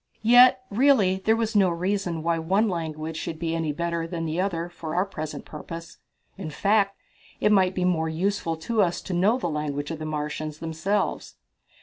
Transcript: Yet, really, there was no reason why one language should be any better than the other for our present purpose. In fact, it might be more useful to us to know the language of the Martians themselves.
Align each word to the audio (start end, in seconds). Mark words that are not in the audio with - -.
Yet, 0.23 0.63
really, 0.71 1.17
there 1.25 1.35
was 1.35 1.55
no 1.55 1.69
reason 1.69 2.23
why 2.23 2.39
one 2.39 2.67
language 2.67 3.17
should 3.17 3.37
be 3.37 3.53
any 3.55 3.71
better 3.71 4.07
than 4.07 4.25
the 4.25 4.41
other 4.41 4.67
for 4.67 4.95
our 4.95 5.05
present 5.05 5.45
purpose. 5.45 5.99
In 6.39 6.49
fact, 6.49 6.97
it 7.39 7.51
might 7.51 7.75
be 7.75 7.85
more 7.85 8.09
useful 8.09 8.57
to 8.57 8.81
us 8.81 8.99
to 9.03 9.13
know 9.13 9.37
the 9.37 9.47
language 9.47 9.91
of 9.91 9.99
the 9.99 10.05
Martians 10.07 10.57
themselves. 10.57 11.35